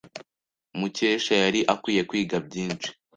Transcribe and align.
Mukesha 0.79 1.33
yari 1.43 1.59
akwiye 1.73 2.01
kwiga 2.09 2.37
byinshi. 2.47 2.89